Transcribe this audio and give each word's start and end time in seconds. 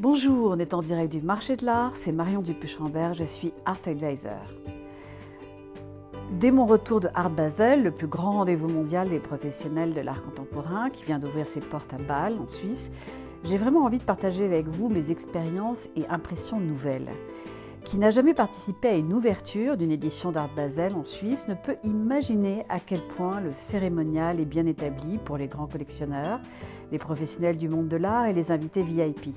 Bonjour, 0.00 0.52
on 0.52 0.60
est 0.60 0.74
en 0.74 0.80
direct 0.80 1.10
du 1.10 1.20
marché 1.20 1.56
de 1.56 1.66
l'art, 1.66 1.90
c'est 1.96 2.12
Marion 2.12 2.40
Dupuchambert, 2.40 3.14
je 3.14 3.24
suis 3.24 3.52
Art 3.66 3.80
Advisor. 3.84 4.46
Dès 6.38 6.52
mon 6.52 6.66
retour 6.66 7.00
de 7.00 7.08
Art 7.16 7.30
Basel, 7.30 7.82
le 7.82 7.90
plus 7.90 8.06
grand 8.06 8.34
rendez-vous 8.34 8.68
mondial 8.68 9.08
des 9.08 9.18
professionnels 9.18 9.94
de 9.94 10.00
l'art 10.00 10.22
contemporain 10.22 10.90
qui 10.90 11.02
vient 11.02 11.18
d'ouvrir 11.18 11.48
ses 11.48 11.58
portes 11.58 11.92
à 11.92 11.98
Bâle 11.98 12.38
en 12.38 12.46
Suisse, 12.46 12.92
j'ai 13.42 13.58
vraiment 13.58 13.82
envie 13.82 13.98
de 13.98 14.04
partager 14.04 14.44
avec 14.44 14.68
vous 14.68 14.88
mes 14.88 15.10
expériences 15.10 15.88
et 15.96 16.06
impressions 16.06 16.60
nouvelles. 16.60 17.10
Qui 17.84 17.98
n'a 17.98 18.12
jamais 18.12 18.34
participé 18.34 18.86
à 18.86 18.96
une 18.96 19.12
ouverture 19.12 19.76
d'une 19.76 19.90
édition 19.90 20.30
d'Art 20.30 20.54
Basel 20.54 20.94
en 20.94 21.02
Suisse 21.02 21.48
ne 21.48 21.54
peut 21.54 21.76
imaginer 21.82 22.64
à 22.68 22.78
quel 22.78 23.00
point 23.00 23.40
le 23.40 23.52
cérémonial 23.52 24.38
est 24.38 24.44
bien 24.44 24.66
établi 24.66 25.18
pour 25.24 25.38
les 25.38 25.48
grands 25.48 25.66
collectionneurs, 25.66 26.38
les 26.92 26.98
professionnels 26.98 27.58
du 27.58 27.68
monde 27.68 27.88
de 27.88 27.96
l'art 27.96 28.26
et 28.26 28.32
les 28.32 28.52
invités 28.52 28.82
VIP. 28.82 29.34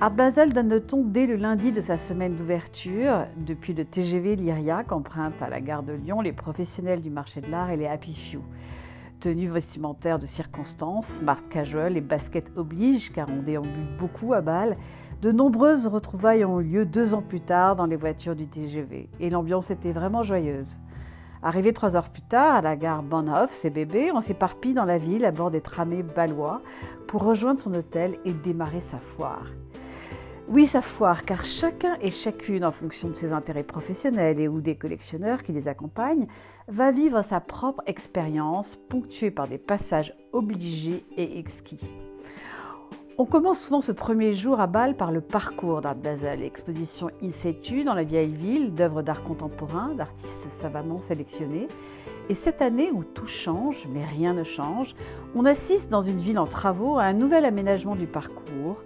Art 0.00 0.10
Basel 0.10 0.52
donne 0.52 0.68
le 0.68 0.80
ton 0.80 1.04
dès 1.04 1.26
le 1.26 1.36
lundi 1.36 1.70
de 1.70 1.80
sa 1.80 1.96
semaine 1.96 2.34
d'ouverture. 2.34 3.26
Depuis 3.36 3.72
le 3.72 3.84
TGV 3.84 4.34
Lyria 4.34 4.82
qu'empruntent 4.82 5.40
à 5.40 5.48
la 5.48 5.60
gare 5.60 5.84
de 5.84 5.92
Lyon 5.92 6.20
les 6.20 6.32
professionnels 6.32 7.02
du 7.02 7.10
marché 7.10 7.40
de 7.40 7.50
l'art 7.50 7.70
et 7.70 7.76
les 7.76 7.86
Happy 7.86 8.14
Few? 8.14 8.42
Tenue 9.20 9.48
vestimentaire 9.48 10.18
de 10.18 10.26
circonstance, 10.26 11.06
smart 11.06 11.48
casual 11.48 11.96
et 11.96 12.00
basket 12.00 12.50
oblige 12.56 13.12
car 13.12 13.28
on 13.28 13.42
déambule 13.42 13.96
beaucoup 14.00 14.32
à 14.32 14.40
Bâle, 14.40 14.76
de 15.20 15.30
nombreuses 15.30 15.86
retrouvailles 15.86 16.44
ont 16.44 16.60
eu 16.60 16.64
lieu 16.64 16.84
deux 16.84 17.14
ans 17.14 17.22
plus 17.22 17.40
tard 17.40 17.76
dans 17.76 17.86
les 17.86 17.94
voitures 17.94 18.34
du 18.34 18.48
TGV 18.48 19.08
et 19.20 19.30
l'ambiance 19.30 19.70
était 19.70 19.92
vraiment 19.92 20.24
joyeuse. 20.24 20.80
Arrivé 21.44 21.72
trois 21.72 21.94
heures 21.94 22.10
plus 22.10 22.22
tard 22.22 22.56
à 22.56 22.60
la 22.60 22.76
gare 22.76 23.04
Bahnhof, 23.04 23.52
CBB, 23.52 24.10
on 24.12 24.20
s'éparpille 24.20 24.74
dans 24.74 24.84
la 24.84 24.98
ville 24.98 25.24
à 25.24 25.30
bord 25.30 25.52
des 25.52 25.60
tramways 25.60 26.02
balois 26.02 26.60
pour 27.06 27.22
rejoindre 27.22 27.60
son 27.60 27.74
hôtel 27.74 28.16
et 28.24 28.32
démarrer 28.32 28.80
sa 28.80 28.98
foire. 28.98 29.46
Oui, 30.48 30.66
sa 30.66 30.82
foire, 30.82 31.24
car 31.24 31.44
chacun 31.44 31.96
et 32.00 32.10
chacune, 32.10 32.64
en 32.64 32.72
fonction 32.72 33.08
de 33.08 33.14
ses 33.14 33.32
intérêts 33.32 33.62
professionnels 33.62 34.40
et 34.40 34.48
ou 34.48 34.60
des 34.60 34.74
collectionneurs 34.74 35.44
qui 35.44 35.52
les 35.52 35.68
accompagnent, 35.68 36.26
va 36.66 36.90
vivre 36.90 37.22
sa 37.22 37.40
propre 37.40 37.82
expérience 37.86 38.76
ponctuée 38.88 39.30
par 39.30 39.46
des 39.46 39.58
passages 39.58 40.14
obligés 40.32 41.04
et 41.16 41.38
exquis. 41.38 41.88
On 43.18 43.24
commence 43.24 43.60
souvent 43.60 43.80
ce 43.80 43.92
premier 43.92 44.32
jour 44.32 44.58
à 44.58 44.66
Bâle 44.66 44.96
par 44.96 45.12
le 45.12 45.20
parcours 45.20 45.80
d'Art 45.80 45.94
Basel, 45.94 46.42
exposition 46.42 47.10
in 47.22 47.30
situ 47.30 47.84
dans 47.84 47.94
la 47.94 48.04
vieille 48.04 48.34
ville 48.34 48.74
d'œuvres 48.74 49.02
d'art 49.02 49.22
contemporain, 49.22 49.94
d'artistes 49.94 50.50
savamment 50.50 51.00
sélectionnés. 51.00 51.68
Et 52.28 52.34
cette 52.34 52.62
année 52.62 52.90
où 52.90 53.04
tout 53.04 53.26
change, 53.26 53.86
mais 53.92 54.04
rien 54.04 54.34
ne 54.34 54.44
change, 54.44 54.94
on 55.36 55.44
assiste 55.44 55.88
dans 55.88 56.02
une 56.02 56.18
ville 56.18 56.38
en 56.38 56.46
travaux 56.46 56.98
à 56.98 57.04
un 57.04 57.12
nouvel 57.12 57.44
aménagement 57.44 57.94
du 57.94 58.06
parcours, 58.06 58.78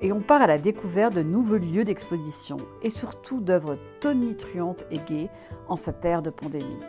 et 0.00 0.12
on 0.12 0.20
part 0.20 0.42
à 0.42 0.46
la 0.46 0.58
découverte 0.58 1.14
de 1.14 1.22
nouveaux 1.22 1.56
lieux 1.56 1.84
d'exposition 1.84 2.56
et 2.82 2.90
surtout 2.90 3.40
d'œuvres 3.40 3.78
tonitruantes 4.00 4.84
et 4.90 4.98
gaies 4.98 5.30
en 5.68 5.76
sa 5.76 5.92
terre 5.92 6.22
de 6.22 6.30
pandémie. 6.30 6.80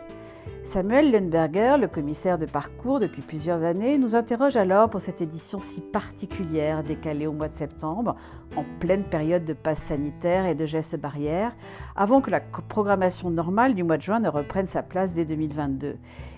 Samuel 0.64 1.12
Lundberger, 1.12 1.76
le 1.78 1.88
commissaire 1.88 2.36
de 2.36 2.44
parcours 2.44 3.00
depuis 3.00 3.22
plusieurs 3.22 3.62
années, 3.62 3.96
nous 3.96 4.14
interroge 4.14 4.56
alors 4.56 4.90
pour 4.90 5.00
cette 5.00 5.22
édition 5.22 5.60
si 5.62 5.80
particulière 5.80 6.82
décalée 6.82 7.26
au 7.26 7.32
mois 7.32 7.48
de 7.48 7.54
septembre, 7.54 8.16
en 8.54 8.64
pleine 8.78 9.04
période 9.04 9.46
de 9.46 9.54
passe 9.54 9.80
sanitaire 9.80 10.44
et 10.44 10.54
de 10.54 10.66
gestes 10.66 10.96
barrières, 11.00 11.56
avant 11.96 12.20
que 12.20 12.30
la 12.30 12.40
programmation 12.40 13.30
normale 13.30 13.74
du 13.74 13.82
mois 13.82 13.96
de 13.96 14.02
juin 14.02 14.20
ne 14.20 14.28
reprenne 14.28 14.66
sa 14.66 14.82
place 14.82 15.14
dès 15.14 15.24
2022. 15.24 15.96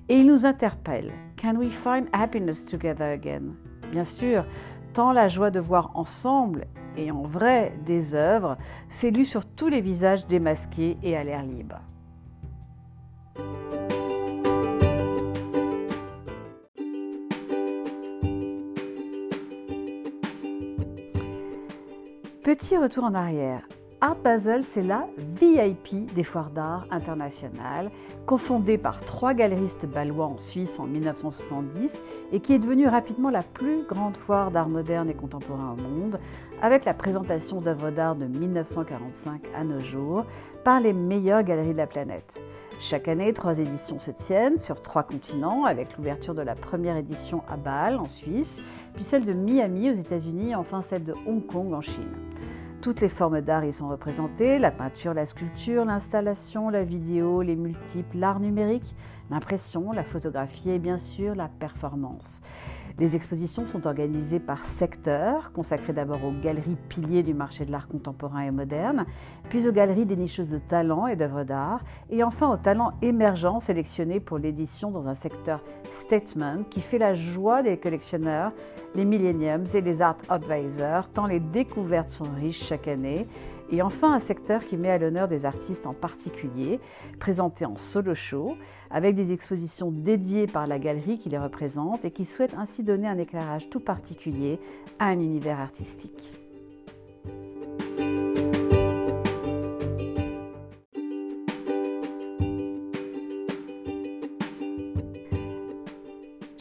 Et 0.09 0.15
il 0.15 0.27
nous 0.27 0.47
interpelle 0.47 1.13
Can 1.41 1.57
we 1.57 1.73
find 1.73 2.07
happiness 2.13 2.65
together 2.65 3.13
again? 3.13 3.55
Bien 3.91 4.05
sûr, 4.05 4.45
tant 4.93 5.13
la 5.13 5.29
joie 5.29 5.51
de 5.51 5.61
voir 5.61 5.91
ensemble 5.95 6.67
et 6.97 7.11
en 7.11 7.23
vrai 7.23 7.73
des 7.87 8.15
œuvres 8.15 8.57
s'est 8.91 9.11
lue 9.11 9.25
sur 9.25 9.45
tous 9.45 9.69
les 9.69 9.81
visages 9.81 10.27
démasqués 10.27 10.99
et 11.03 11.17
à 11.17 11.25
l'air 11.25 11.43
libre. 11.43 11.81
Petit 22.43 22.77
retour 22.77 23.05
en 23.05 23.15
arrière. 23.15 23.63
Art 24.03 24.17
Basel, 24.17 24.65
c'est 24.65 24.83
la 24.83 25.07
VIP 25.19 26.11
des 26.15 26.25
foires 26.25 26.49
d'art 26.49 26.87
internationales, 26.91 27.91
confondée 28.25 28.79
par 28.79 29.05
trois 29.05 29.35
galeristes 29.35 29.85
balois 29.85 30.25
en 30.25 30.39
Suisse 30.39 30.79
en 30.79 30.87
1970 30.87 32.03
et 32.33 32.41
qui 32.41 32.55
est 32.55 32.59
devenue 32.59 32.89
rapidement 32.89 33.29
la 33.29 33.43
plus 33.43 33.83
grande 33.87 34.17
foire 34.17 34.51
d'art 34.51 34.71
moderne 34.71 35.11
et 35.11 35.15
contemporain 35.15 35.77
au 35.77 35.83
monde, 35.83 36.19
avec 36.63 36.87
la 36.87 36.95
présentation 36.95 37.61
d'œuvres 37.61 37.91
d'art 37.91 38.17
de 38.17 38.25
1945 38.25 39.43
à 39.55 39.65
nos 39.65 39.81
jours 39.81 40.25
par 40.65 40.81
les 40.81 40.95
meilleures 40.95 41.43
galeries 41.43 41.73
de 41.73 41.79
la 41.79 41.87
planète. 41.87 42.41
Chaque 42.81 43.07
année, 43.07 43.35
trois 43.35 43.59
éditions 43.59 43.99
se 43.99 44.13
tiennent 44.13 44.57
sur 44.57 44.81
trois 44.81 45.03
continents, 45.03 45.67
avec 45.67 45.99
l'ouverture 45.99 46.35
de 46.35 46.41
la 46.41 46.55
première 46.55 46.97
édition 46.97 47.43
à 47.51 47.59
Bâle 47.59 47.97
en 47.97 48.09
Suisse, 48.09 48.63
puis 48.95 49.05
celle 49.05 49.27
de 49.27 49.35
Miami 49.35 49.91
aux 49.91 50.01
États-Unis 50.01 50.53
et 50.53 50.55
enfin 50.55 50.81
celle 50.89 51.05
de 51.05 51.13
Hong 51.27 51.45
Kong 51.47 51.75
en 51.75 51.83
Chine. 51.83 52.30
Toutes 52.83 53.03
les 53.03 53.11
formes 53.11 53.43
d'art 53.43 53.63
y 53.67 53.75
sont 53.75 53.89
représentées, 53.89 54.59
la 54.59 54.71
peinture, 54.71 55.13
la 55.13 55.27
sculpture, 55.27 55.85
l'installation, 55.85 56.71
la 56.71 56.83
vidéo, 56.83 57.43
les 57.43 57.55
multiples, 57.55 58.17
l'art 58.17 58.41
numérique, 58.41 58.95
l'impression, 59.31 59.93
la 59.93 60.03
photographie 60.03 60.71
et 60.71 60.79
bien 60.79 60.97
sûr 60.97 61.35
la 61.35 61.49
performance. 61.49 62.41
Les 62.99 63.17
expositions 63.17 63.65
sont 63.67 63.87
organisées 63.87 64.41
par 64.41 64.67
secteur, 64.67 65.53
consacrées 65.53 65.93
d'abord 65.93 66.25
aux 66.25 66.33
galeries 66.33 66.77
piliers 66.89 67.23
du 67.23 67.35
marché 67.35 67.65
de 67.65 67.71
l'art 67.71 67.87
contemporain 67.87 68.41
et 68.41 68.51
moderne, 68.51 69.05
puis 69.49 69.67
aux 69.69 69.73
galeries 69.73 70.07
des 70.07 70.17
nicheuses 70.17 70.51
de 70.51 70.59
talents 70.59 71.07
et 71.07 71.17
d'œuvres 71.17 71.45
d'art, 71.45 71.81
et 72.11 72.25
enfin 72.25 72.51
aux 72.51 72.57
talents 72.57 72.93
émergents 73.03 73.61
sélectionnés 73.61 74.21
pour 74.21 74.39
l'édition 74.39 74.91
dans 74.91 75.07
un 75.07 75.15
secteur 75.15 75.63
statement 76.05 76.65
qui 76.69 76.81
fait 76.81 76.99
la 76.99 77.15
joie 77.15 77.63
des 77.63 77.79
collectionneurs, 77.79 78.53
les 78.95 79.05
millenniums 79.05 79.67
et 79.73 79.81
les 79.81 80.03
art 80.03 80.19
advisors, 80.29 81.09
tant 81.11 81.27
les 81.27 81.41
découvertes 81.41 82.11
sont 82.11 82.29
riches 82.41 82.70
chaque 82.71 82.87
année 82.87 83.27
et 83.73 83.83
enfin, 83.83 84.13
un 84.13 84.21
secteur 84.21 84.65
qui 84.65 84.77
met 84.77 84.91
à 84.91 84.99
l'honneur 84.99 85.29
des 85.29 85.45
artistes 85.45 85.87
en 85.87 85.95
particulier, 85.95 86.81
présentés 87.21 87.65
en 87.65 87.77
solo 87.77 88.15
show, 88.15 88.57
avec 88.91 89.15
des 89.15 89.33
expositions 89.33 89.93
dédiées 89.93 90.47
par 90.47 90.67
la 90.67 90.79
galerie 90.79 91.19
qui 91.19 91.29
les 91.29 91.39
représente 91.39 92.05
et 92.05 92.11
qui 92.11 92.25
souhaite 92.25 92.55
ainsi 92.57 92.83
donner 92.83 93.07
un 93.07 93.19
éclairage 93.19 93.71
tout 93.71 93.81
particulier 93.81 94.59
à 94.99 95.07
un 95.07 95.21
univers 95.21 95.61
artistique. 95.61 96.40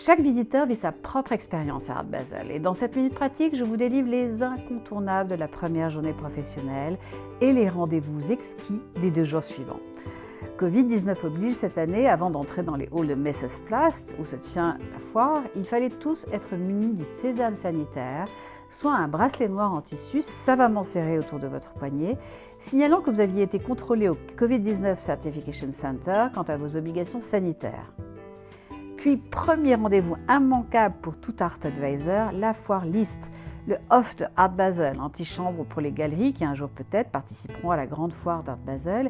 Chaque 0.10 0.22
visiteur 0.22 0.66
vit 0.66 0.76
sa 0.76 0.92
propre 0.92 1.34
expérience 1.34 1.88
à 1.88 1.98
Art 1.98 2.04
Basel 2.04 2.50
et 2.50 2.58
dans 2.58 2.74
cette 2.74 2.96
minute 2.96 3.14
pratique, 3.14 3.56
je 3.56 3.64
vous 3.64 3.78
délivre 3.78 4.10
les 4.10 4.42
incontournables 4.42 5.30
de 5.30 5.36
la 5.36 5.48
première 5.48 5.92
journée 5.92 6.14
professionnelle 6.14 6.98
et 7.42 7.54
les 7.54 7.70
rendez-vous 7.70 8.32
exquis 8.32 8.82
des 9.04 9.12
deux 9.12 9.24
jours 9.24 9.44
suivants. 9.44 9.80
Covid-19 10.58 11.28
oblige 11.28 11.54
cette 11.54 11.78
année, 11.78 12.10
avant 12.10 12.32
d'entrer 12.32 12.64
dans 12.64 12.76
les 12.76 12.90
halls 12.92 13.06
de 13.06 13.14
Messesplast 13.14 14.16
où 14.20 14.26
se 14.26 14.36
tient 14.36 14.80
la 14.80 15.00
foire, 15.12 15.44
il 15.56 15.66
fallait 15.66 15.92
tous 15.92 16.26
être 16.34 16.56
munis 16.56 16.96
du 16.96 17.06
sésame 17.22 17.56
sanitaire, 17.56 18.26
soit 18.72 18.96
un 18.96 19.08
bracelet 19.08 19.48
noir 19.48 19.76
en 19.76 19.82
tissu 19.82 20.24
savamment 20.24 20.86
serré 20.86 21.20
autour 21.20 21.38
de 21.38 21.46
votre 21.46 21.70
poignet, 21.74 22.18
signalant 22.58 23.02
que 23.02 23.12
vous 23.12 23.20
aviez 23.20 23.44
été 23.44 23.60
contrôlé 23.60 24.10
au 24.10 24.18
Covid-19 24.40 24.98
Certification 24.98 25.72
Center 25.72 26.30
quant 26.34 26.42
à 26.42 26.58
vos 26.58 26.76
obligations 26.76 27.22
sanitaires. 27.22 27.94
Puis, 29.00 29.16
premier 29.16 29.76
rendez-vous 29.76 30.18
immanquable 30.28 30.96
pour 31.02 31.16
tout 31.16 31.34
Art 31.40 31.58
Advisor, 31.64 32.34
la 32.34 32.54
foire 32.54 32.86
List, 32.86 33.22
le 33.66 33.78
off 33.90 34.18
de 34.18 34.26
Art 34.36 34.52
Basel, 34.52 35.00
antichambre 35.00 35.64
pour 35.64 35.80
les 35.80 35.94
galeries 35.94 36.34
qui 36.34 36.44
un 36.44 36.54
jour 36.54 36.68
peut-être 36.68 37.10
participeront 37.10 37.72
à 37.72 37.78
la 37.78 37.86
grande 37.86 38.12
foire 38.12 38.44
d'Art 38.44 38.58
Basel 38.58 39.10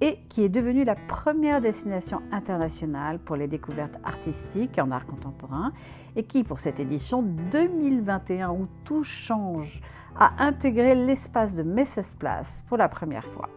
et 0.00 0.20
qui 0.30 0.42
est 0.42 0.48
devenue 0.48 0.84
la 0.84 0.94
première 0.94 1.60
destination 1.60 2.22
internationale 2.32 3.18
pour 3.18 3.36
les 3.36 3.46
découvertes 3.46 3.98
artistiques 4.04 4.78
en 4.78 4.90
art 4.90 5.04
contemporain 5.04 5.72
et 6.16 6.22
qui, 6.22 6.42
pour 6.42 6.58
cette 6.58 6.80
édition 6.80 7.20
2021 7.20 8.52
où 8.52 8.68
tout 8.84 9.04
change, 9.04 9.82
a 10.18 10.32
intégré 10.42 10.94
l'espace 10.94 11.54
de 11.54 11.62
Messes 11.62 12.14
Place 12.18 12.64
pour 12.68 12.78
la 12.78 12.88
première 12.88 13.26
fois. 13.26 13.50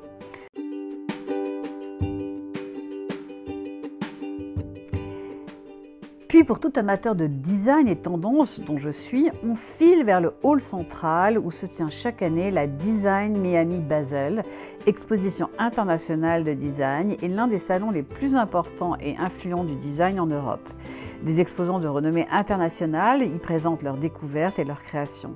Pour 6.47 6.59
tout 6.59 6.73
amateur 6.77 7.13
de 7.15 7.27
design 7.27 7.87
et 7.87 7.95
tendance 7.95 8.59
dont 8.59 8.79
je 8.79 8.89
suis, 8.89 9.29
on 9.43 9.55
file 9.55 10.03
vers 10.03 10.19
le 10.19 10.33
hall 10.41 10.61
central 10.61 11.37
où 11.37 11.51
se 11.51 11.67
tient 11.67 11.89
chaque 11.89 12.23
année 12.23 12.49
la 12.49 12.65
Design 12.65 13.37
Miami 13.37 13.77
Basel, 13.77 14.43
exposition 14.87 15.49
internationale 15.59 16.43
de 16.43 16.53
design 16.53 17.15
et 17.21 17.27
l'un 17.27 17.47
des 17.47 17.59
salons 17.59 17.91
les 17.91 18.01
plus 18.01 18.35
importants 18.35 18.95
et 18.99 19.15
influents 19.17 19.63
du 19.63 19.75
design 19.75 20.19
en 20.19 20.25
Europe. 20.25 20.67
Des 21.23 21.39
exposants 21.39 21.79
de 21.79 21.87
renommée 21.87 22.27
internationale 22.31 23.21
y 23.21 23.37
présentent 23.37 23.83
leurs 23.83 23.97
découvertes 23.97 24.57
et 24.57 24.65
leurs 24.65 24.81
créations. 24.81 25.35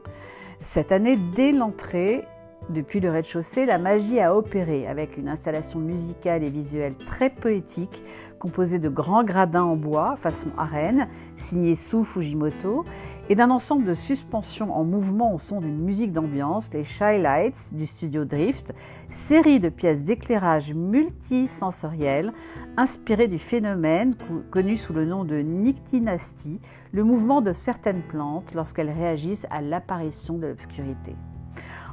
Cette 0.62 0.92
année, 0.92 1.18
dès 1.36 1.52
l'entrée, 1.52 2.26
depuis 2.70 3.02
le 3.02 3.12
rez-de-chaussée, 3.12 3.66
la 3.66 3.78
magie 3.78 4.20
a 4.20 4.36
opéré 4.36 4.88
avec 4.88 5.18
une 5.18 5.28
installation 5.28 5.80
musicale 5.80 6.44
et 6.44 6.50
visuelle 6.50 6.96
très 6.96 7.30
poétique, 7.30 8.02
composée 8.44 8.78
de 8.78 8.90
grands 8.90 9.24
gradins 9.24 9.63
en 9.63 9.78
bois 9.78 10.18
façon 10.18 10.50
arène, 10.57 11.07
signés 11.38 11.75
sous 11.75 12.04
Fujimoto, 12.04 12.84
et 13.30 13.36
d'un 13.36 13.50
ensemble 13.50 13.86
de 13.86 13.94
suspensions 13.94 14.75
en 14.75 14.84
mouvement 14.84 15.34
au 15.34 15.40
son 15.40 15.62
d'une 15.62 15.80
musique 15.80 16.12
d'ambiance, 16.12 16.69
les 16.74 16.84
Shy 16.84 17.22
Lights 17.22 17.69
du 17.72 17.88
studio 17.88 18.25
Drift, 18.25 18.74
série 19.10 19.62
de 19.62 19.69
pièces 19.69 20.04
d'éclairage 20.04 20.74
multisensorielles 20.74 22.34
inspirées 22.75 23.30
du 23.30 23.40
phénomène 23.40 24.18
connu 24.51 24.75
sous 24.75 24.92
le 24.92 25.06
nom 25.06 25.24
de 25.24 25.38
nyctinastie, 25.38 26.60
le 26.92 27.06
mouvement 27.06 27.40
de 27.40 27.54
certaines 27.54 28.01
plantes 28.01 28.54
lorsqu'elles 28.54 28.92
réagissent 28.92 29.48
à 29.51 29.62
l'apparition 29.62 30.38
de 30.38 30.48
l'obscurité. 30.48 31.16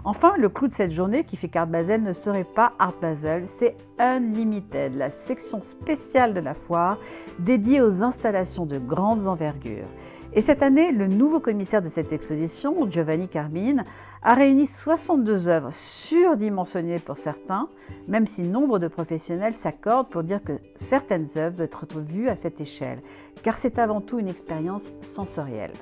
Enfin, 0.04 0.32
le 0.38 0.48
clou 0.48 0.68
de 0.68 0.72
cette 0.72 0.92
journée 0.92 1.24
qui 1.24 1.36
fait 1.36 1.48
qu'Art 1.48 1.66
Basel 1.66 2.02
ne 2.02 2.14
serait 2.14 2.44
pas 2.44 2.72
Art 2.78 2.94
Basel, 3.02 3.44
c'est 3.46 3.76
Unlimited, 3.98 4.96
la 4.96 5.10
section 5.10 5.60
spéciale 5.60 6.32
de 6.32 6.40
la 6.40 6.54
foire 6.54 6.98
dédiée 7.38 7.82
aux 7.82 8.02
installations 8.02 8.64
de 8.64 8.78
grandes 8.78 9.26
envergures. 9.26 9.88
Et 10.32 10.40
cette 10.40 10.62
année, 10.62 10.92
le 10.92 11.06
nouveau 11.06 11.40
commissaire 11.40 11.82
de 11.82 11.88
cette 11.88 12.12
exposition, 12.12 12.88
Giovanni 12.88 13.28
Carmine, 13.28 13.84
a 14.22 14.34
réuni 14.34 14.66
62 14.66 15.48
œuvres 15.48 15.72
surdimensionnées 15.72 16.98
pour 16.98 17.18
certains, 17.18 17.68
même 18.06 18.26
si 18.26 18.42
nombre 18.42 18.78
de 18.78 18.88
professionnels 18.88 19.54
s'accordent 19.54 20.08
pour 20.08 20.22
dire 20.22 20.42
que 20.42 20.52
certaines 20.76 21.28
œuvres 21.36 21.56
doivent 21.56 21.68
être 21.82 22.00
vues 22.00 22.28
à 22.28 22.36
cette 22.36 22.60
échelle, 22.60 23.02
car 23.42 23.58
c'est 23.58 23.78
avant 23.78 24.00
tout 24.00 24.18
une 24.18 24.28
expérience 24.28 24.90
sensorielle. 25.02 25.72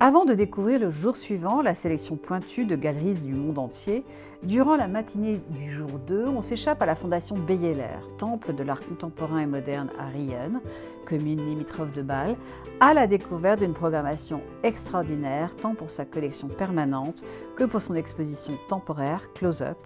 Avant 0.00 0.24
de 0.24 0.32
découvrir 0.32 0.78
le 0.78 0.92
jour 0.92 1.16
suivant 1.16 1.60
la 1.60 1.74
sélection 1.74 2.14
pointue 2.14 2.64
de 2.64 2.76
galeries 2.76 3.14
du 3.14 3.34
monde 3.34 3.58
entier, 3.58 4.04
durant 4.44 4.76
la 4.76 4.86
matinée 4.86 5.40
du 5.50 5.68
jour 5.72 5.90
2, 6.06 6.28
on 6.28 6.40
s'échappe 6.40 6.80
à 6.80 6.86
la 6.86 6.94
Fondation 6.94 7.34
Beyeler, 7.34 7.98
temple 8.16 8.54
de 8.54 8.62
l'art 8.62 8.78
contemporain 8.78 9.40
et 9.40 9.46
moderne 9.46 9.90
à 9.98 10.06
Rion, 10.06 10.60
commune 11.04 11.44
limitrophe 11.44 11.92
de 11.94 12.02
Bâle, 12.02 12.36
à 12.78 12.94
la 12.94 13.08
découverte 13.08 13.58
d'une 13.58 13.74
programmation 13.74 14.40
extraordinaire 14.62 15.50
tant 15.60 15.74
pour 15.74 15.90
sa 15.90 16.04
collection 16.04 16.46
permanente 16.46 17.24
que 17.56 17.64
pour 17.64 17.82
son 17.82 17.96
exposition 17.96 18.52
temporaire 18.68 19.28
Close-up, 19.34 19.78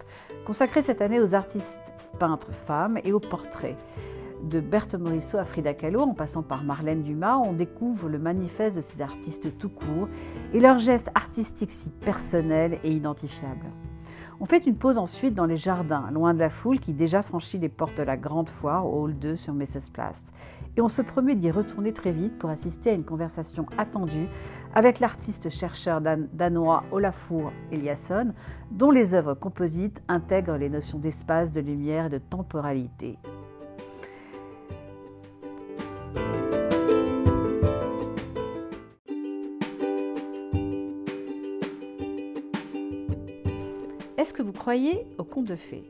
consacrée 0.45 0.83
cette 0.83 1.01
année 1.01 1.21
aux 1.21 1.33
artistes 1.33 1.79
peintres 2.19 2.53
femmes 2.67 2.99
et 3.03 3.13
aux 3.13 3.19
portraits 3.19 3.77
de 4.43 4.59
Berthe 4.59 4.95
Morisot 4.95 5.37
à 5.37 5.45
Frida 5.45 5.73
Kahlo, 5.73 6.01
en 6.01 6.13
passant 6.13 6.43
par 6.43 6.63
Marlène 6.63 7.03
Dumas, 7.03 7.37
on 7.37 7.53
découvre 7.53 8.09
le 8.09 8.19
manifeste 8.19 8.75
de 8.75 8.81
ces 8.81 9.01
artistes 9.01 9.57
tout 9.57 9.69
court 9.69 10.09
et 10.53 10.59
leurs 10.59 10.79
gestes 10.79 11.09
artistiques 11.15 11.71
si 11.71 11.89
personnels 11.89 12.79
et 12.83 12.91
identifiables. 12.91 13.67
On 14.39 14.45
fait 14.45 14.65
une 14.65 14.75
pause 14.75 14.97
ensuite 14.97 15.35
dans 15.35 15.45
les 15.45 15.57
jardins, 15.57 16.09
loin 16.11 16.33
de 16.33 16.39
la 16.39 16.49
foule 16.49 16.79
qui 16.79 16.91
déjà 16.91 17.21
franchit 17.21 17.59
les 17.59 17.69
portes 17.69 17.97
de 17.97 18.03
la 18.03 18.17
grande 18.17 18.49
foire 18.49 18.85
au 18.85 19.03
hall 19.03 19.17
2 19.17 19.35
sur 19.35 19.53
Messes-Place. 19.53 20.25
Et 20.75 20.81
on 20.81 20.89
se 20.89 21.01
promet 21.01 21.35
d'y 21.35 21.51
retourner 21.51 21.93
très 21.93 22.11
vite 22.11 22.37
pour 22.39 22.49
assister 22.49 22.89
à 22.89 22.93
une 22.93 23.05
conversation 23.05 23.67
attendue 23.77 24.27
avec 24.73 24.99
l'artiste 24.99 25.49
chercheur 25.49 26.01
danois 26.01 26.83
Olafur 26.91 27.53
Eliasson, 27.71 28.33
dont 28.71 28.91
les 28.91 29.13
œuvres 29.13 29.35
composites 29.35 30.01
intègrent 30.07 30.57
les 30.57 30.69
notions 30.69 30.99
d'espace, 30.99 31.51
de 31.51 31.61
lumière 31.61 32.07
et 32.07 32.09
de 32.09 32.17
temporalité. 32.17 33.19
Croyez 44.63 45.05
aux 45.17 45.25
contes 45.25 45.47
de 45.47 45.57
fées 45.57 45.83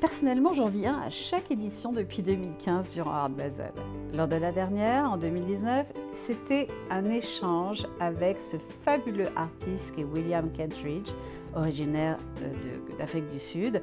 Personnellement, 0.00 0.52
j'en 0.52 0.66
viens 0.66 0.98
à 0.98 1.10
chaque 1.10 1.48
édition 1.52 1.92
depuis 1.92 2.20
2015 2.20 2.92
durant 2.92 3.12
Art 3.12 3.28
Basel. 3.28 3.70
Lors 4.12 4.26
de 4.26 4.34
la 4.34 4.50
dernière, 4.50 5.04
en 5.04 5.16
2019, 5.16 5.86
c'était 6.12 6.66
un 6.90 7.04
échange 7.04 7.86
avec 8.00 8.40
ce 8.40 8.56
fabuleux 8.84 9.28
artiste 9.36 9.94
qui 9.94 10.00
est 10.00 10.04
William 10.04 10.50
Kentridge, 10.50 11.12
originaire 11.54 12.16
euh, 12.42 12.96
d'Afrique 12.98 13.28
du 13.28 13.38
Sud. 13.38 13.80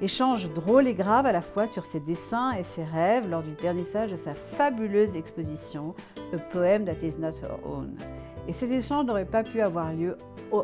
Échange 0.00 0.50
drôle 0.54 0.88
et 0.88 0.94
grave 0.94 1.26
à 1.26 1.32
la 1.32 1.42
fois 1.42 1.66
sur 1.66 1.84
ses 1.84 2.00
dessins 2.00 2.52
et 2.52 2.62
ses 2.62 2.84
rêves 2.84 3.28
lors 3.28 3.42
du 3.42 3.52
vernissage 3.52 4.12
de 4.12 4.16
sa 4.16 4.32
fabuleuse 4.32 5.14
exposition 5.14 5.94
A 6.32 6.38
Poem 6.38 6.86
That 6.86 7.04
Is 7.06 7.18
Not 7.18 7.32
Her 7.42 7.58
Own. 7.66 7.98
Et 8.48 8.54
cet 8.54 8.70
échange 8.70 9.04
n'aurait 9.04 9.26
pas 9.26 9.42
pu 9.42 9.60
avoir 9.60 9.92
lieu 9.92 10.16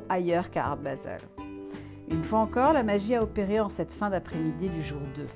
ailleurs 0.09 0.50
qu'à 0.50 0.64
Art 0.64 0.79
Basel. 0.79 1.20
Une 2.11 2.23
fois 2.23 2.38
encore, 2.38 2.73
la 2.73 2.85
magie 2.85 3.14
a 3.14 3.23
opéré 3.23 3.58
en 3.58 3.69
cette 3.69 3.91
fin 3.91 4.11
d'après-midi 4.11 4.69
du 4.69 4.82
jour 4.82 5.00
2. 5.17 5.26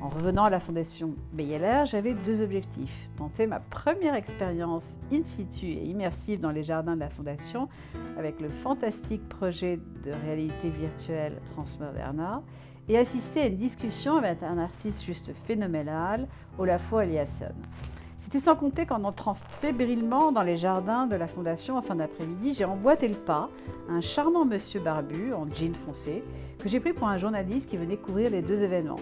En 0.00 0.08
revenant 0.08 0.44
à 0.44 0.50
la 0.50 0.60
Fondation 0.60 1.14
BLR, 1.32 1.86
j'avais 1.86 2.14
deux 2.14 2.40
objectifs. 2.42 3.08
Tenter 3.16 3.46
ma 3.46 3.60
première 3.60 4.14
expérience 4.14 4.96
in 5.12 5.22
situ 5.22 5.66
et 5.66 5.84
immersive 5.84 6.40
dans 6.40 6.52
les 6.52 6.62
jardins 6.62 6.94
de 6.94 7.00
la 7.00 7.10
Fondation 7.10 7.68
avec 8.16 8.40
le 8.40 8.48
fantastique 8.48 9.28
projet 9.28 9.78
de 10.04 10.12
réalité 10.24 10.70
virtuelle 10.70 11.40
Transmoderna 11.52 12.42
et 12.88 12.96
assister 12.96 13.42
à 13.42 13.46
une 13.46 13.56
discussion 13.56 14.16
avec 14.16 14.42
un 14.42 14.58
artiste 14.58 15.04
juste 15.04 15.32
phénoménal, 15.46 16.26
Olafo 16.58 17.00
Eliasson. 17.00 17.54
C'était 18.20 18.40
sans 18.40 18.56
compter 18.56 18.84
qu'en 18.84 19.04
entrant 19.04 19.34
fébrilement 19.34 20.32
dans 20.32 20.42
les 20.42 20.56
jardins 20.56 21.06
de 21.06 21.14
la 21.14 21.28
Fondation 21.28 21.76
en 21.76 21.82
fin 21.82 21.94
d'après-midi, 21.94 22.52
j'ai 22.52 22.64
emboîté 22.64 23.06
le 23.06 23.14
pas 23.14 23.48
à 23.88 23.92
un 23.92 24.00
charmant 24.00 24.44
monsieur 24.44 24.80
barbu 24.80 25.32
en 25.32 25.46
jean 25.54 25.72
foncé 25.72 26.24
que 26.58 26.68
j'ai 26.68 26.80
pris 26.80 26.92
pour 26.92 27.06
un 27.06 27.16
journaliste 27.16 27.70
qui 27.70 27.76
venait 27.76 27.96
couvrir 27.96 28.30
les 28.30 28.42
deux 28.42 28.60
événements. 28.64 28.98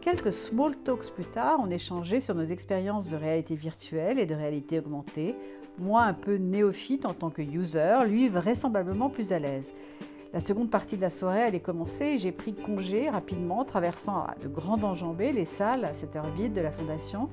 Quelques 0.00 0.32
small 0.32 0.76
talks 0.78 1.12
plus 1.14 1.24
tard, 1.24 1.60
on 1.62 1.70
échangeait 1.70 2.18
sur 2.18 2.34
nos 2.34 2.44
expériences 2.44 3.08
de 3.08 3.16
réalité 3.16 3.54
virtuelle 3.54 4.18
et 4.18 4.26
de 4.26 4.34
réalité 4.34 4.80
augmentée, 4.80 5.36
moi 5.78 6.02
un 6.02 6.12
peu 6.12 6.34
néophyte 6.34 7.06
en 7.06 7.14
tant 7.14 7.30
que 7.30 7.42
user, 7.42 7.98
lui 8.08 8.28
vraisemblablement 8.28 9.08
plus 9.08 9.30
à 9.30 9.38
l'aise. 9.38 9.72
La 10.32 10.40
seconde 10.40 10.70
partie 10.70 10.96
de 10.96 11.02
la 11.02 11.10
soirée 11.10 11.42
allait 11.42 11.60
commencer 11.60 12.04
et 12.06 12.18
j'ai 12.18 12.32
pris 12.32 12.54
congé 12.54 13.08
rapidement, 13.10 13.64
traversant 13.64 14.26
de 14.42 14.48
grandes 14.48 14.82
enjambées 14.82 15.30
les 15.30 15.44
salles 15.44 15.84
à 15.84 15.92
cette 15.92 16.16
heure 16.16 16.30
vide 16.30 16.54
de 16.54 16.62
la 16.62 16.70
fondation 16.70 17.28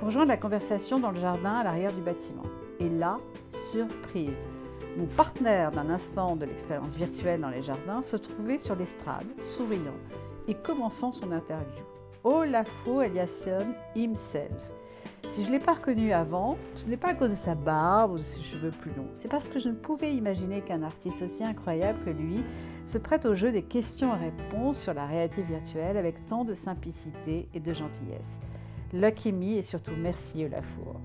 pour 0.00 0.06
rejoindre 0.06 0.28
la 0.28 0.38
conversation 0.38 0.98
dans 0.98 1.10
le 1.10 1.20
jardin 1.20 1.56
à 1.56 1.62
l'arrière 1.62 1.92
du 1.92 2.00
bâtiment. 2.00 2.44
Et 2.78 2.88
là, 2.88 3.18
surprise, 3.50 4.48
mon 4.96 5.04
partenaire 5.04 5.72
d'un 5.72 5.90
instant 5.90 6.36
de 6.36 6.46
l'expérience 6.46 6.96
virtuelle 6.96 7.42
dans 7.42 7.50
les 7.50 7.60
jardins 7.60 8.02
se 8.02 8.16
trouvait 8.16 8.56
sur 8.56 8.74
l'estrade, 8.76 9.26
souriant 9.42 9.92
et 10.48 10.54
commençant 10.54 11.12
son 11.12 11.30
interview. 11.32 11.84
Olafo 12.24 13.02
Eliasson 13.02 13.74
himself. 13.94 14.50
Si 15.28 15.44
je 15.44 15.48
ne 15.48 15.58
l'ai 15.58 15.62
pas 15.62 15.74
reconnu 15.74 16.14
avant, 16.14 16.56
ce 16.76 16.88
n'est 16.88 16.96
pas 16.96 17.08
à 17.08 17.14
cause 17.14 17.32
de 17.32 17.36
sa 17.36 17.54
barbe 17.54 18.12
ou 18.12 18.18
de 18.18 18.22
ses 18.22 18.40
cheveux 18.40 18.70
plus 18.70 18.92
longs. 18.96 19.10
C'est 19.12 19.30
parce 19.30 19.48
que 19.48 19.58
je 19.58 19.68
ne 19.68 19.74
pouvais 19.74 20.14
imaginer 20.14 20.62
qu'un 20.62 20.82
artiste 20.82 21.20
aussi 21.20 21.44
incroyable 21.44 21.98
que 22.06 22.10
lui 22.10 22.42
se 22.86 22.96
prête 22.96 23.26
au 23.26 23.34
jeu 23.34 23.52
des 23.52 23.64
questions 23.64 24.16
et 24.16 24.30
réponses 24.30 24.80
sur 24.80 24.94
la 24.94 25.04
réalité 25.04 25.42
virtuelle 25.42 25.98
avec 25.98 26.24
tant 26.24 26.44
de 26.46 26.54
simplicité 26.54 27.50
et 27.52 27.60
de 27.60 27.74
gentillesse. 27.74 28.40
Lucky 28.92 29.32
me 29.32 29.58
et 29.58 29.62
surtout 29.62 29.92
merci 29.96 30.44
Olafur. 30.44 31.00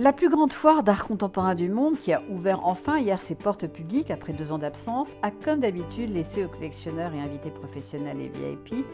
La 0.00 0.12
plus 0.12 0.28
grande 0.28 0.52
foire 0.52 0.84
d'art 0.84 1.08
contemporain 1.08 1.56
du 1.56 1.68
monde, 1.68 1.98
qui 1.98 2.12
a 2.12 2.22
ouvert 2.30 2.64
enfin 2.64 2.98
hier 2.98 3.20
ses 3.20 3.34
portes 3.34 3.66
publiques 3.66 4.12
après 4.12 4.32
deux 4.32 4.52
ans 4.52 4.58
d'absence, 4.58 5.08
a 5.22 5.32
comme 5.32 5.58
d'habitude 5.58 6.10
laissé 6.10 6.44
aux 6.44 6.48
collectionneurs 6.48 7.12
et 7.14 7.20
invités 7.20 7.50
professionnels 7.50 8.20
et 8.20 8.28
VIP 8.28 8.86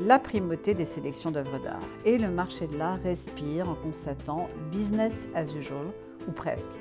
la 0.00 0.18
primauté 0.18 0.74
des 0.74 0.84
sélections 0.84 1.30
d'œuvres 1.30 1.58
d'art. 1.64 1.80
Et 2.04 2.18
le 2.18 2.30
marché 2.30 2.66
de 2.66 2.76
l'art 2.76 2.98
respire 3.02 3.68
en 3.68 3.74
constatant 3.74 4.48
business 4.70 5.26
as 5.34 5.54
usual, 5.54 5.86
ou 6.28 6.32
presque. 6.32 6.72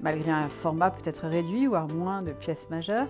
Malgré 0.00 0.30
un 0.30 0.48
format 0.48 0.90
peut-être 0.90 1.26
réduit, 1.26 1.66
voire 1.66 1.88
moins 1.88 2.22
de 2.22 2.32
pièces 2.32 2.70
majeures, 2.70 3.08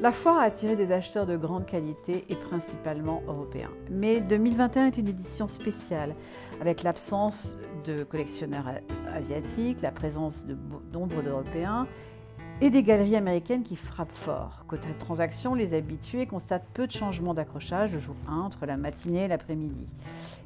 la 0.00 0.12
foire 0.12 0.38
a 0.38 0.42
attiré 0.42 0.76
des 0.76 0.92
acheteurs 0.92 1.26
de 1.26 1.36
grande 1.36 1.66
qualité 1.66 2.24
et 2.28 2.36
principalement 2.36 3.22
européens. 3.26 3.70
Mais 3.90 4.20
2021 4.20 4.86
est 4.86 4.98
une 4.98 5.08
édition 5.08 5.48
spéciale, 5.48 6.14
avec 6.60 6.84
l'absence 6.84 7.56
de 7.84 8.04
collectionneurs 8.04 8.66
asiatiques, 9.12 9.82
la 9.82 9.90
présence 9.90 10.44
de 10.44 10.56
nombre 10.92 11.22
d'Européens 11.22 11.88
et 12.60 12.70
des 12.70 12.82
galeries 12.82 13.14
américaines 13.14 13.62
qui 13.62 13.76
frappent 13.76 14.12
fort. 14.12 14.64
Côté 14.66 14.88
transaction, 14.98 15.54
les 15.54 15.74
habitués 15.74 16.26
constatent 16.26 16.66
peu 16.74 16.88
de 16.88 16.92
changements 16.92 17.32
d'accrochage 17.32 17.92
le 17.92 18.00
jour 18.00 18.16
1 18.28 18.36
entre 18.36 18.66
la 18.66 18.76
matinée 18.76 19.24
et 19.24 19.28
l'après-midi. 19.28 19.86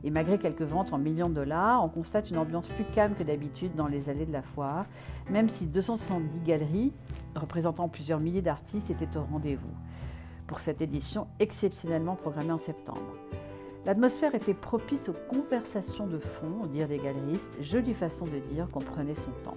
Et 0.05 0.11
malgré 0.11 0.39
quelques 0.39 0.63
ventes 0.63 0.93
en 0.93 0.99
millions 0.99 1.31
de 1.31 1.35
dollars, 1.35 1.83
on 1.83 1.89
constate 1.89 2.29
une 2.29 2.37
ambiance 2.37 2.69
plus 2.69 2.85
calme 2.85 3.15
que 3.15 3.23
d'habitude 3.23 3.75
dans 3.75 3.87
les 3.87 4.11
allées 4.11 4.27
de 4.27 4.33
la 4.33 4.43
foire, 4.43 4.85
même 5.31 5.49
si 5.49 5.67
270 5.67 6.41
galeries, 6.41 6.93
représentant 7.35 7.89
plusieurs 7.89 8.21
milliers 8.21 8.43
d'artistes, 8.43 8.91
étaient 8.91 9.17
au 9.17 9.23
rendez-vous 9.23 9.75
pour 10.47 10.61
cette 10.61 10.83
édition 10.83 11.29
exceptionnellement 11.41 12.17
programmée 12.17 12.53
en 12.53 12.59
septembre. 12.59 13.17
L'atmosphère 13.87 14.35
était 14.35 14.55
propice 14.55 15.09
aux 15.09 15.17
conversations 15.31 16.07
de 16.07 16.19
fond, 16.19 16.63
au 16.63 16.67
dire 16.67 16.89
des 16.89 16.99
galeristes, 16.99 17.57
jolie 17.63 17.95
façon 17.95 18.27
de 18.27 18.39
dire 18.39 18.69
qu'on 18.71 18.81
prenait 18.81 19.15
son 19.15 19.31
temps. 19.45 19.57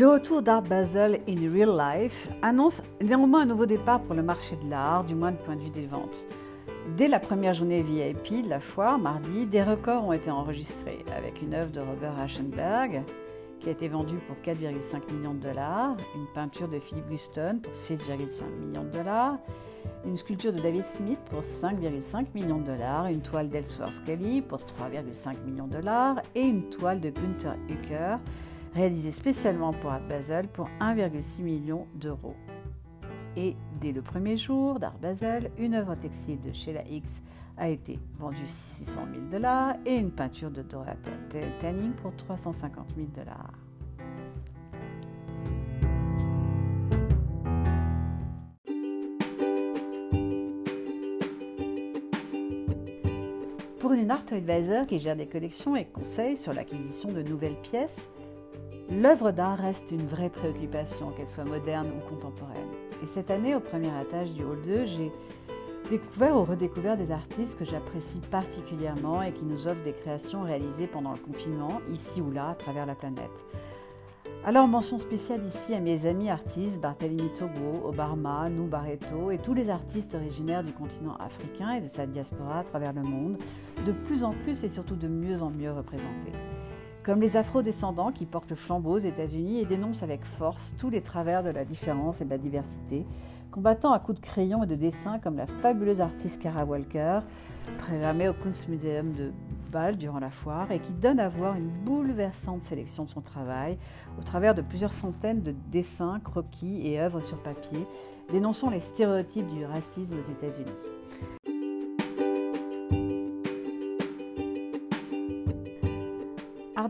Le 0.00 0.08
retour 0.08 0.40
d'Art 0.40 0.62
Basel 0.62 1.20
in 1.28 1.52
Real 1.52 1.76
Life 1.76 2.30
annonce 2.40 2.82
néanmoins 3.02 3.42
un 3.42 3.44
nouveau 3.44 3.66
départ 3.66 4.00
pour 4.00 4.14
le 4.14 4.22
marché 4.22 4.56
de 4.56 4.70
l'art, 4.70 5.04
du 5.04 5.14
moins 5.14 5.30
du 5.30 5.36
point 5.36 5.56
de 5.56 5.60
vue 5.60 5.68
des 5.68 5.84
ventes. 5.84 6.26
Dès 6.96 7.06
la 7.06 7.20
première 7.20 7.52
journée 7.52 7.82
VIP 7.82 8.44
de 8.44 8.48
la 8.48 8.60
foire, 8.60 8.98
mardi, 8.98 9.44
des 9.44 9.62
records 9.62 10.06
ont 10.06 10.14
été 10.14 10.30
enregistrés, 10.30 11.04
avec 11.14 11.42
une 11.42 11.52
œuvre 11.52 11.70
de 11.70 11.80
Robert 11.80 12.18
Aschenberg 12.18 13.02
qui 13.60 13.68
a 13.68 13.72
été 13.72 13.88
vendue 13.88 14.16
pour 14.26 14.36
4,5 14.36 15.12
millions 15.12 15.34
de 15.34 15.40
dollars, 15.40 15.94
une 16.16 16.26
peinture 16.34 16.68
de 16.68 16.78
Philip 16.78 17.06
Guston 17.10 17.60
pour 17.62 17.74
6,5 17.74 18.44
millions 18.58 18.84
de 18.84 18.96
dollars, 18.96 19.36
une 20.06 20.16
sculpture 20.16 20.54
de 20.54 20.62
David 20.62 20.84
Smith 20.84 21.18
pour 21.30 21.42
5,5 21.42 22.24
millions 22.34 22.60
de 22.60 22.68
dollars, 22.68 23.08
une 23.08 23.20
toile 23.20 23.50
d'Ellsworth 23.50 24.02
Kelly 24.06 24.40
pour 24.40 24.60
3,5 24.60 25.44
millions 25.44 25.66
de 25.66 25.74
dollars 25.74 26.22
et 26.34 26.40
une 26.40 26.70
toile 26.70 27.00
de 27.00 27.10
Gunther 27.10 27.56
Hücker 27.68 28.18
réalisé 28.74 29.10
spécialement 29.12 29.72
pour 29.72 29.90
Art 29.90 30.06
Basel 30.08 30.48
pour 30.48 30.68
1,6 30.80 31.42
million 31.42 31.86
d'euros. 31.94 32.36
Et 33.36 33.56
dès 33.80 33.92
le 33.92 34.02
premier 34.02 34.36
jour 34.36 34.80
d'Art 34.80 34.98
Basel, 34.98 35.50
une 35.58 35.74
œuvre 35.74 35.94
textile 35.94 36.40
de 36.40 36.52
Sheila 36.52 36.82
X 36.88 37.22
a 37.56 37.68
été 37.68 37.98
vendue 38.18 38.46
600 38.46 38.92
000 39.12 39.26
dollars 39.30 39.76
et 39.86 39.94
une 39.94 40.10
peinture 40.10 40.50
de 40.50 40.62
Dora 40.62 40.94
Tanning 41.60 41.92
pour 41.92 42.14
350 42.16 42.86
000 42.96 43.08
dollars. 43.14 43.52
Pour 53.78 53.92
une 53.92 54.10
art 54.10 54.24
advisor 54.30 54.86
qui 54.86 54.98
gère 54.98 55.16
des 55.16 55.26
collections 55.26 55.74
et 55.74 55.86
conseille 55.86 56.36
sur 56.36 56.52
l'acquisition 56.52 57.12
de 57.12 57.22
nouvelles 57.22 57.60
pièces, 57.62 58.08
L'œuvre 58.90 59.30
d'art 59.30 59.58
reste 59.58 59.92
une 59.92 60.04
vraie 60.08 60.30
préoccupation, 60.30 61.12
qu'elle 61.12 61.28
soit 61.28 61.44
moderne 61.44 61.92
ou 61.96 62.10
contemporaine. 62.10 62.66
Et 63.04 63.06
cette 63.06 63.30
année, 63.30 63.54
au 63.54 63.60
premier 63.60 63.90
étage 64.02 64.32
du 64.32 64.42
Hall 64.42 64.60
2, 64.62 64.86
j'ai 64.86 65.12
découvert 65.90 66.36
ou 66.36 66.42
redécouvert 66.42 66.96
des 66.96 67.12
artistes 67.12 67.56
que 67.56 67.64
j'apprécie 67.64 68.18
particulièrement 68.32 69.22
et 69.22 69.32
qui 69.32 69.44
nous 69.44 69.68
offrent 69.68 69.84
des 69.84 69.92
créations 69.92 70.42
réalisées 70.42 70.88
pendant 70.88 71.12
le 71.12 71.18
confinement, 71.18 71.80
ici 71.92 72.20
ou 72.20 72.32
là, 72.32 72.50
à 72.50 72.54
travers 72.56 72.84
la 72.84 72.96
planète. 72.96 73.46
Alors, 74.44 74.66
mention 74.66 74.98
spéciale 74.98 75.44
ici 75.44 75.72
à 75.72 75.78
mes 75.78 76.06
amis 76.06 76.28
artistes 76.28 76.80
Barthélemy 76.80 77.30
Togo, 77.38 77.86
Obarma, 77.86 78.48
Nou 78.50 78.66
Barreto 78.66 79.30
et 79.30 79.38
tous 79.38 79.54
les 79.54 79.70
artistes 79.70 80.16
originaires 80.16 80.64
du 80.64 80.72
continent 80.72 81.14
africain 81.20 81.74
et 81.74 81.80
de 81.80 81.88
sa 81.88 82.06
diaspora 82.06 82.58
à 82.58 82.64
travers 82.64 82.92
le 82.92 83.02
monde, 83.02 83.36
de 83.86 83.92
plus 83.92 84.24
en 84.24 84.32
plus 84.32 84.64
et 84.64 84.68
surtout 84.68 84.96
de 84.96 85.06
mieux 85.06 85.42
en 85.42 85.50
mieux 85.50 85.70
représentés 85.70 86.32
comme 87.02 87.20
les 87.20 87.36
afro-descendants 87.36 88.12
qui 88.12 88.26
portent 88.26 88.50
le 88.50 88.56
flambeau 88.56 88.96
aux 88.96 88.98
États-Unis 88.98 89.60
et 89.60 89.64
dénoncent 89.64 90.02
avec 90.02 90.24
force 90.24 90.74
tous 90.78 90.90
les 90.90 91.00
travers 91.00 91.42
de 91.42 91.50
la 91.50 91.64
différence 91.64 92.20
et 92.20 92.24
de 92.24 92.30
la 92.30 92.38
diversité, 92.38 93.06
combattant 93.50 93.92
à 93.92 93.98
coups 93.98 94.20
de 94.20 94.26
crayon 94.26 94.64
et 94.64 94.66
de 94.66 94.74
dessin 94.74 95.18
comme 95.18 95.36
la 95.36 95.46
fabuleuse 95.46 96.00
artiste 96.00 96.40
Cara 96.40 96.64
Walker, 96.64 97.20
programmée 97.78 98.28
au 98.28 98.34
Kunstmuseum 98.34 99.12
de 99.12 99.32
Bâle 99.72 99.96
durant 99.96 100.18
la 100.18 100.30
foire, 100.30 100.70
et 100.72 100.80
qui 100.80 100.92
donne 100.92 101.20
à 101.20 101.28
voir 101.28 101.56
une 101.56 101.68
bouleversante 101.68 102.62
sélection 102.62 103.04
de 103.04 103.10
son 103.10 103.20
travail 103.20 103.78
au 104.18 104.22
travers 104.22 104.54
de 104.54 104.62
plusieurs 104.62 104.92
centaines 104.92 105.42
de 105.42 105.54
dessins, 105.70 106.20
croquis 106.22 106.86
et 106.86 107.00
œuvres 107.00 107.20
sur 107.20 107.42
papier, 107.42 107.86
dénonçant 108.30 108.70
les 108.70 108.80
stéréotypes 108.80 109.46
du 109.46 109.64
racisme 109.64 110.16
aux 110.18 110.30
États-Unis. 110.30 110.70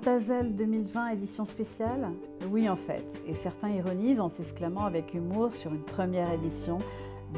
Art 0.00 0.14
Basel 0.14 0.54
2020 0.57 1.09
édition 1.09 1.45
spéciale 1.45 2.11
Oui 2.50 2.69
en 2.69 2.76
fait, 2.76 3.04
et 3.26 3.35
certains 3.35 3.69
ironisent 3.69 4.21
en 4.21 4.28
s'exclamant 4.28 4.85
avec 4.85 5.12
humour 5.14 5.54
sur 5.54 5.73
une 5.73 5.83
première 5.83 6.33
édition 6.33 6.78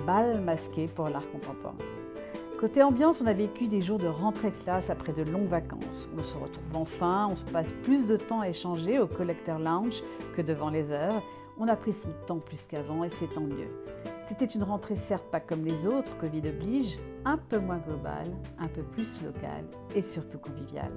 bal 0.06 0.40
masqué 0.40 0.86
pour 0.86 1.08
l'art 1.08 1.28
contemporain. 1.32 1.74
Côté 2.60 2.82
ambiance, 2.82 3.20
on 3.20 3.26
a 3.26 3.32
vécu 3.32 3.66
des 3.66 3.80
jours 3.80 3.98
de 3.98 4.06
rentrée 4.06 4.52
classe 4.64 4.90
après 4.90 5.12
de 5.12 5.22
longues 5.22 5.48
vacances. 5.48 6.08
On 6.16 6.22
se 6.22 6.36
retrouve 6.36 6.64
enfin, 6.74 7.28
on 7.32 7.36
se 7.36 7.44
passe 7.44 7.72
plus 7.82 8.06
de 8.06 8.16
temps 8.16 8.40
à 8.40 8.48
échanger 8.48 9.00
au 9.00 9.06
Collector 9.06 9.58
Lounge 9.58 10.02
que 10.36 10.42
devant 10.42 10.70
les 10.70 10.92
heures. 10.92 11.22
On 11.58 11.66
a 11.68 11.74
pris 11.76 11.92
son 11.92 12.10
temps 12.26 12.38
plus 12.38 12.66
qu'avant 12.66 13.02
et 13.02 13.08
c'est 13.08 13.28
tant 13.34 13.40
mieux. 13.40 13.70
C'était 14.28 14.46
une 14.46 14.62
rentrée 14.62 14.96
certes 14.96 15.26
pas 15.30 15.40
comme 15.40 15.64
les 15.64 15.86
autres, 15.86 16.16
Covid 16.18 16.48
oblige, 16.48 16.98
un 17.24 17.38
peu 17.38 17.58
moins 17.58 17.78
globale, 17.78 18.30
un 18.58 18.68
peu 18.68 18.82
plus 18.82 19.20
locale 19.22 19.64
et 19.94 20.02
surtout 20.02 20.38
conviviale. 20.38 20.92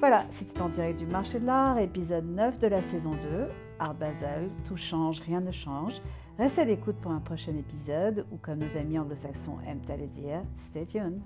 Voilà, 0.00 0.24
c'était 0.30 0.62
en 0.62 0.70
direct 0.70 0.98
du 0.98 1.04
marché 1.04 1.38
de 1.38 1.44
l'art, 1.44 1.76
épisode 1.78 2.24
9 2.24 2.58
de 2.58 2.68
la 2.68 2.80
saison 2.80 3.10
2, 3.10 3.18
Art 3.78 3.92
Basel, 3.92 4.48
tout 4.64 4.78
change, 4.78 5.20
rien 5.20 5.42
ne 5.42 5.52
change. 5.52 6.00
Reste 6.38 6.58
à 6.58 6.64
l'écoute 6.64 6.96
pour 7.02 7.10
un 7.10 7.20
prochain 7.20 7.52
épisode 7.54 8.24
ou 8.32 8.38
comme 8.38 8.60
nos 8.60 8.76
amis 8.78 8.98
anglo-saxons 8.98 9.58
aiment 9.68 9.82
à 9.90 9.98
le 9.98 10.06
dire, 10.06 10.40
stay 10.56 10.86
tuned. 10.86 11.20